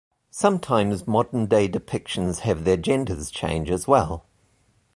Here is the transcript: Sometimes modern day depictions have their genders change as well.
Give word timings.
Sometimes 0.31 1.05
modern 1.05 1.45
day 1.45 1.69
depictions 1.69 2.39
have 2.39 2.63
their 2.63 2.75
genders 2.75 3.29
change 3.29 3.69
as 3.69 3.87
well. 3.87 4.25